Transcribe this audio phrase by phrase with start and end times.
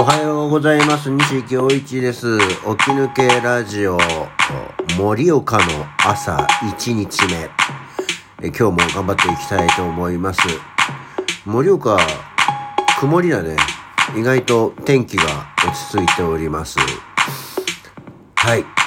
[0.00, 1.10] おはようございます。
[1.10, 2.38] 西京一です。
[2.38, 2.50] 起き
[2.92, 3.98] 抜けラジオ、
[4.96, 5.64] 盛岡の
[6.06, 7.50] 朝1日目。
[8.40, 10.40] え今日も頑張っていきたいと思います。
[11.44, 11.98] 盛岡、
[13.00, 13.56] 曇りだね。
[14.16, 15.24] 意外と天気が
[15.66, 16.78] 落ち着いております。
[18.36, 18.77] はい。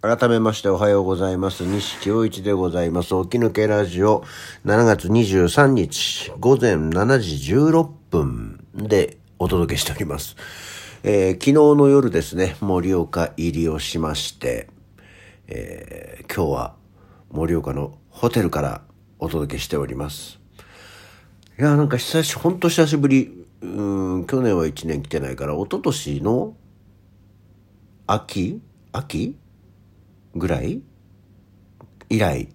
[0.00, 1.64] 改めましておはようございます。
[1.64, 3.08] 西清一でございます。
[3.24, 4.22] 起き抜けラジオ
[4.64, 10.36] 7月23日午前7時16分でお届けしております。
[11.02, 14.68] えー昨日の夜ですね、盛岡入りをしまして、
[15.48, 16.74] えー今日は
[17.32, 18.82] 盛岡のホテルから
[19.18, 20.38] お届けしております。
[21.58, 23.46] いや、なんか久し、ほんと久しぶり。
[23.62, 23.66] う
[24.18, 26.54] ん、去年は1年来てないから、一昨年の
[28.06, 28.60] 秋？
[28.92, 29.34] 秋？
[30.38, 30.82] ぐらい？
[32.08, 32.48] 以来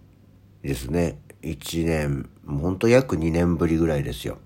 [0.64, 1.20] ですね。
[1.42, 4.38] 1年、ほんと約2年ぶりぐらいですよ。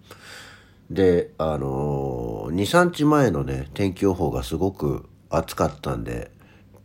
[0.90, 6.32] で、あのー、2、3日前のね、天気予報がすごく暑かったんで、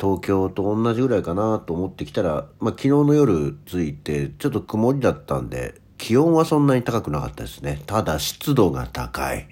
[0.01, 7.81] 東京と同じぐらいかなと思ってきたら、まあ、昨日の夜着いて、ちょっと曇りだったんで、気温はそんなに高くなかったですね。
[7.87, 9.47] ただ湿度が高い。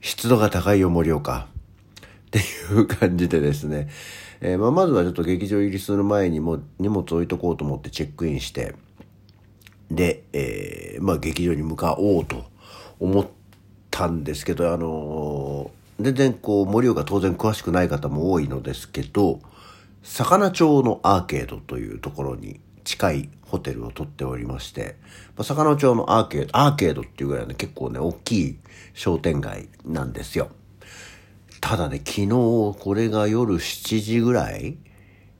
[0.00, 1.48] 湿度が高いよ、盛岡。
[2.28, 2.42] ってい
[2.80, 3.88] う感じでですね、
[4.40, 8.74] えーまあ、まずはちょっと劇場入りする前にも荷物置いとこうと思ってチェックインして、
[9.90, 12.44] で、えーまあ、劇場に向かおうと
[13.00, 13.26] 思っ
[13.90, 19.40] たんですけど、あのー全然こう、盛岡当然詳しくない方も多いのですけど、
[20.04, 24.94] 魚町のアーケードというところに近いホテルを取っておりまして、
[25.36, 28.58] まあ、魚町のアーケード、アーケードっていうぐらいね、結構ね、大きい
[28.94, 30.50] 商店街なんですよ。
[31.68, 32.28] ただね、昨日
[32.80, 34.78] これが夜7時ぐらい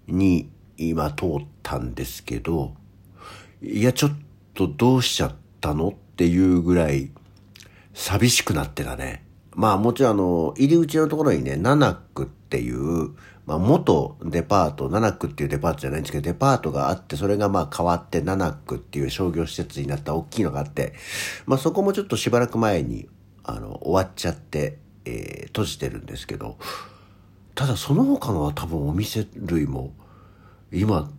[0.06, 1.28] に今通っ
[1.62, 2.74] たんですけど、
[3.62, 4.12] いや、ちょっ
[4.52, 7.12] とどうしちゃったのっていうぐらい
[7.94, 9.24] 寂しくなってたね。
[9.54, 13.14] まあもちろんあの、入り口のところにね、ナナックっていう、
[13.46, 20.92] まあ元デパート、ナナックっていうデパートじゃないんですけど、デパートがあって、それがまあ変わってナナックっていう商業施設になった大きいのがあって、
[21.46, 23.08] まあそこもちょっとしばらく前に、
[23.44, 26.58] あの、終わっちゃって、えー閉じてるんですけど、
[27.54, 29.92] ただその他のは多分お店類も、
[30.72, 31.10] 今、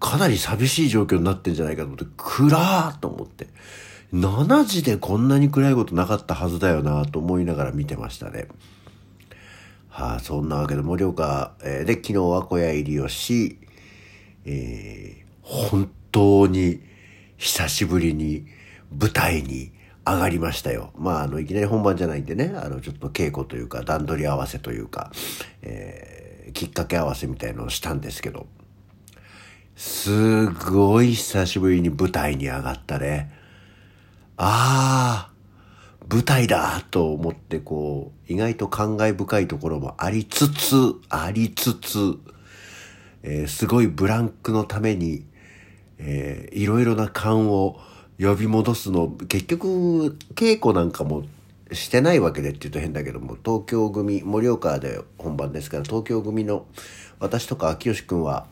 [0.00, 3.48] かなり寂しい状況になってんじゃないかと思って、暗ーと思って。
[4.14, 8.46] 7時でこんなに暗いことなかったはずだよなと思いながら見てましたね。
[9.88, 13.58] はあ、そんなわけで盛岡、えーで、昨日は小屋入りをし、
[14.44, 16.80] えー本当に
[17.36, 18.46] 久しぶりに
[18.90, 19.70] 舞台に
[20.06, 20.92] 上がりましたよ。
[20.96, 25.10] まあ、あの、いきなり本番じゃないんでね、あの、ちょっと稽古というか、段取り合わせというか、
[25.62, 28.46] えーきっかけ合わせみたいのをしたんですけど、
[29.74, 33.30] すごい久しぶりに舞台に上がったね。
[34.36, 35.32] ああ、
[36.08, 42.14] 舞台だと思ってこう、意外と感慨深いところもありつつ、ありつつ、
[43.22, 45.26] えーすごいブランクのために、
[45.98, 47.80] えーいろいろな勘を
[48.18, 51.24] 呼び戻すの、結局、稽古なんかも
[51.72, 56.66] してないわけでって言うと変だけども、東京組、盛岡で本番ですから、東京組の
[57.18, 58.46] 私とか秋吉くんは、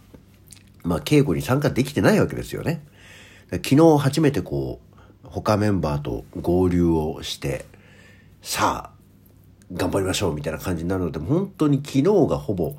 [0.83, 2.85] まあ、稽古に参加できてないわけですよね。
[3.51, 7.65] 昨日初めてこう、他メンバーと合流をして、
[8.43, 8.95] さあ、
[9.73, 12.77] 頑張りましょうみたいな感じになるので、本当に昨日がほぼ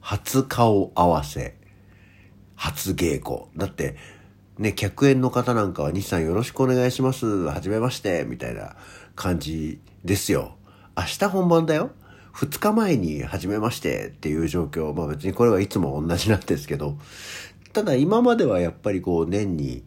[0.00, 1.56] 初顔合わせ、
[2.54, 3.46] 初稽古。
[3.56, 3.96] だって、
[4.58, 7.26] ね、客演の方なんかは西さんよろしくお願いします。
[7.26, 8.24] はじめまして。
[8.26, 8.74] みたいな
[9.14, 10.56] 感じですよ。
[10.96, 11.90] 明日本番だよ。
[12.32, 14.94] 二日前に初めましてっていう状況。
[14.94, 16.96] まあ別にこれはいつも同じなんですけど。
[17.74, 19.82] ただ今まではやっぱりこう年に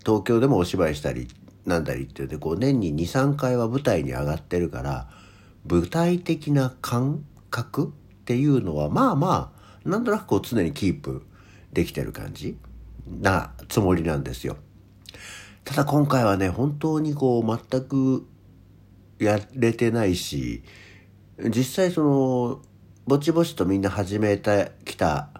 [0.00, 1.28] 東京でもお芝居したり
[1.66, 5.08] なんだりって言ってこう年に2、3回は舞台に上がってるから
[5.68, 9.52] 舞台的な感覚っていうのはまあま
[9.84, 11.26] あなんとなくこう常にキープ
[11.74, 12.56] できてる感じ
[13.06, 14.56] なつもりなんですよ。
[15.64, 18.26] ただ今回はね本当にこう全く
[19.18, 20.62] やれてないし
[21.48, 22.62] 実際その
[23.06, 25.30] ぼちぼちとみんな始めてきた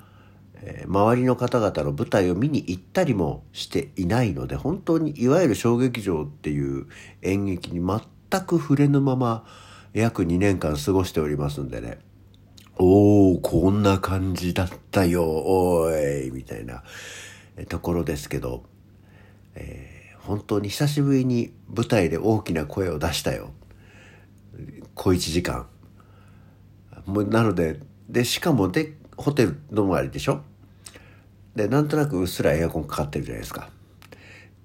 [0.63, 6.87] えー周りの方々の舞台を見に行ったりもしていないので本当にいわゆる小劇場っていう
[7.23, 9.45] 演劇に全く触れぬまま
[9.93, 11.99] 約2年間過ごしておりますんでね
[12.79, 16.83] おーこんな感じだったよおーいみたいな
[17.65, 18.65] ところですけど、
[19.55, 23.53] えー本当に久しぶりに舞台で大きな声を出したよ
[24.97, 25.69] 小1時間
[27.05, 30.43] もうなのででしかもでホテル泊まりでしょ？
[31.55, 33.71] でなんとなくうっすらエアコンかかってるじゃないですか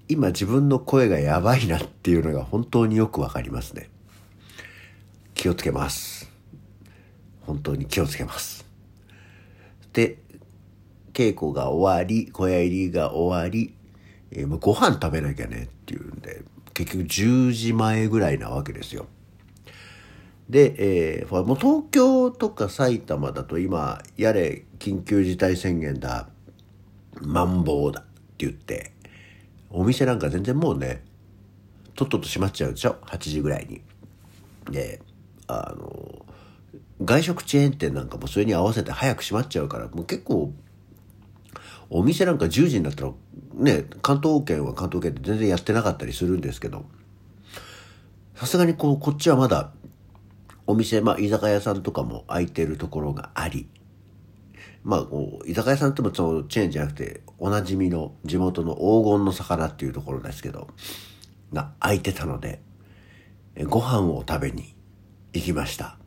[0.08, 3.88] 今自分の声がやばいなっていうのが本当によくわかりますね。
[5.34, 6.28] 気をつけます。
[7.42, 8.66] 本当に気をつけます。
[9.92, 10.18] で、
[11.12, 13.74] 稽古が終わり、小屋入りが終わり、
[14.30, 16.42] えー、もうご飯食べなきゃねっていうんで、
[16.74, 19.06] 結局10時前ぐらいなわけですよ。
[20.48, 20.74] で、
[21.20, 26.28] えー、もう東京とか埼玉だと今、やれ緊急事態宣言だ、
[27.20, 28.92] マンボウだって言って、
[29.70, 31.04] お店なんか全然もうね、
[31.94, 33.82] とっとと閉まっちゃうでしょ ?8 時ぐらいに。
[34.70, 35.00] で、
[35.46, 36.24] あの、
[37.04, 40.52] 外食チェーン店なんかもそれに合わせて早く閉まっちゃうから、もう結構、
[41.94, 43.12] お店なんか10時になったら、
[43.54, 46.86] ね、関東圏は関東圏で全然やってなかったりするんですけど、
[48.34, 49.72] さすがにこう、こっちはまだ、
[50.66, 53.68] お店、まあ、居酒屋さんとかも空いてるところがあり、
[54.84, 60.68] まあ、こう居酒屋さんってもそのチェーンじゃなくて、おなじみの地元の黄金の魚っていうところですけど、
[61.52, 62.62] が空いてたので、
[63.64, 64.74] ご飯を食べに
[65.34, 65.98] 行きました。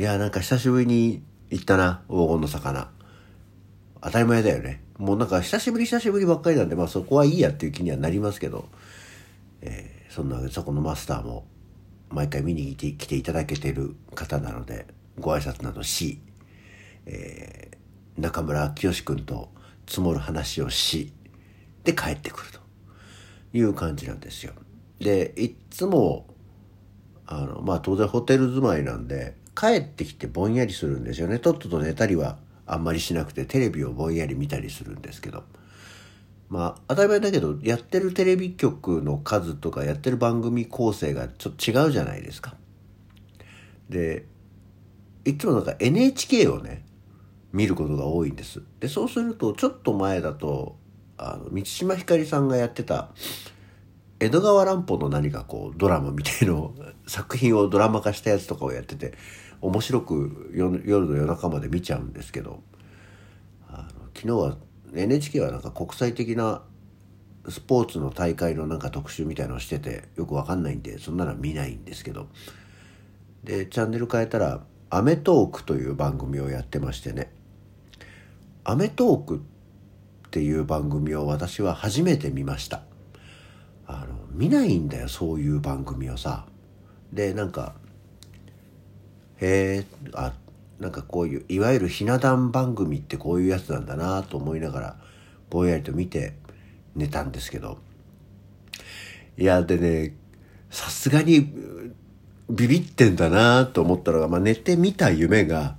[0.00, 2.95] いや、なんか久しぶりに行ったな、黄金の魚。
[4.02, 4.82] 当たり前だよね。
[4.98, 8.68] もうなんか久しぶり久しぶりばっかりなんで、まあそこはいいやっていう気にはなりますけど、
[9.62, 11.46] えー、そんなわけでそこのマスターも
[12.10, 14.86] 毎回見に来て来ていただけてる方なので、
[15.18, 16.20] ご挨拶などし、
[17.06, 19.50] えー、中村清君と
[19.86, 21.12] 積もる話をし、
[21.84, 22.60] で帰ってくると
[23.52, 24.52] いう感じなんですよ。
[24.98, 26.26] で、いっつも、
[27.26, 31.38] あの、まあ当然ホテル住まいなんで、帰ってきてぼんやりするんですよね。
[31.38, 35.44] とっとと寝たりはあんまりしなくて、テレビをぼんやり見たりするんですけど。
[36.48, 42.54] まあ、当たり前だけど、やってるテレビ局の数とか、やってる番組構成がちょっと違うじゃないですか。
[43.88, 44.26] で、
[45.24, 46.84] いつもなんか NHK をね、
[47.52, 48.62] 見ることが多いんです。
[48.80, 50.76] で、そうすると、ちょっと前だと、
[51.18, 53.10] あの、満島ひかりさんがやってた、
[54.18, 56.74] 江戸川乱歩の何かこう、ドラマみたいの
[57.06, 59.14] 作品をドラマ化したやつとかをやってて、
[59.66, 62.62] 面白く夜の夜中まで見ちゃうんですけど、
[63.68, 64.56] あの昨日は
[64.94, 66.62] NHK はなんか国際的な
[67.48, 72.28] スポーツの大会のなんか特集みたいのをしてて、よくわかんないんで、そんなの見ないんですけど、
[73.44, 77.32] で、チャンネル変えたら、アメトークという番組をやってましてね、
[78.64, 82.82] アメトークっていう番組を私は初めて見ました。
[83.86, 86.46] あの、見ないんだよ、そういう番組をさ。
[87.12, 87.74] で、なんか、
[89.40, 89.84] へえ、
[90.14, 90.32] あ、
[90.78, 94.96] なんかこういう、いわゆるひな壇番組ってこういうやつなんだなと思いながら、
[95.50, 96.34] ぼんやりと見て
[96.94, 97.78] 寝たんですけど。
[99.38, 100.16] いや、でね、
[100.70, 101.52] さすがに
[102.50, 105.76] ビビってんだなと思ったのが、まあ、寝てみた夢が、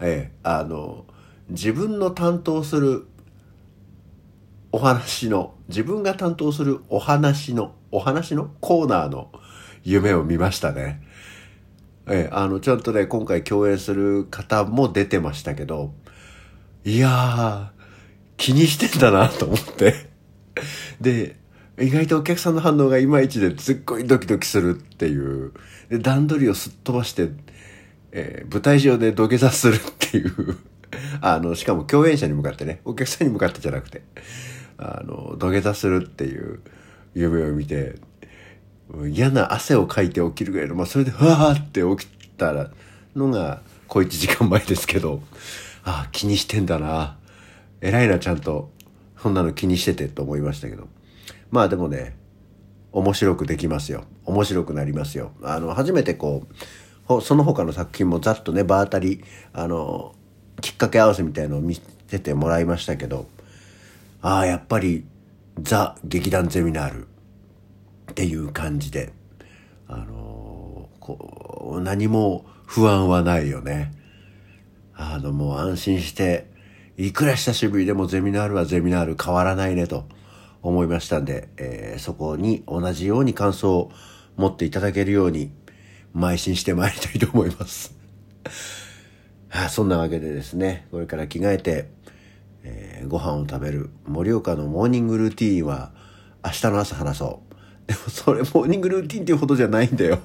[0.00, 1.06] ええ、あの、
[1.48, 3.06] 自分の担当する
[4.72, 9.32] お話の、自分が担当するお話の、お話のコーナーの
[9.84, 11.02] 夢を見ましたね。
[12.08, 15.92] ええ、あの、ちゃんとね、今回共演する方も出てましたけど、
[16.84, 17.68] いやー、
[18.36, 20.08] 気にしてんだなと思って。
[21.00, 21.36] で、
[21.78, 25.52] 意外とお客さんの反応がいまいちですっごいドキドキするっていう。
[25.88, 27.30] で、段取りをすっ飛ばして、
[28.12, 30.56] えー、舞台上で土下座するっていう
[31.20, 34.02] あの、しかも共演者に向かってね、お客さんに向かってじゃなくて、
[34.78, 36.60] あの、土下座するっていう
[37.14, 37.96] 夢を見て、
[39.08, 42.70] 嫌な汗をかいて起きるぐらいの、まあ、それで、わーって起きたら
[43.14, 45.22] のが、小一時間前ですけど、
[45.84, 47.16] ああ、気にしてんだな。
[47.80, 48.70] 偉いな、ちゃんと。
[49.20, 50.88] そんなの気にしててと思いましたけど。
[51.50, 52.16] まあでもね、
[52.92, 54.04] 面白くできますよ。
[54.24, 55.32] 面白くなりますよ。
[55.42, 56.46] あの、初めてこ
[57.08, 60.14] う、その他の作品もざっとね、場当たり、あの、
[60.60, 63.26] きっかけ合わせみたいのを見せてもらいましたけど、
[64.22, 65.04] ああ、やっぱり
[65.60, 67.08] ザ劇団ゼミナール
[68.16, 69.12] っていう感じで、
[69.86, 73.92] あのー、こう、何も不安はないよね。
[74.94, 76.46] あの、もう安心して、
[76.96, 80.06] いくら久しぶりでもゼミナールはゼミナール変わらないねと
[80.62, 83.92] 思いましたんで、えー、そこに同じように感想を
[84.36, 85.52] 持っていただけるように、
[86.16, 87.94] 邁進してまいりたいと思います。
[89.52, 91.90] あそんなわけでですね、これから着替えて、
[92.62, 95.92] えー、ご飯を食べる盛岡のモーニングルーティーンは
[96.42, 97.46] 明日の朝話そう。
[97.86, 100.18] でもそれモーニングルーティンっていうほどじゃないんだよ。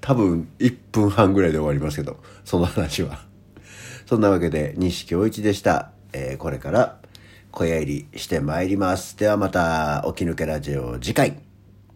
[0.00, 3.20] 多分1分半ぐらいで終わりますけど、その話は。
[4.06, 5.92] そんなわけで、西京一でした。
[6.12, 6.98] えー、これから
[7.52, 9.16] 小屋入りしてまいります。
[9.16, 11.49] ではまた、起き抜けラジオ次回。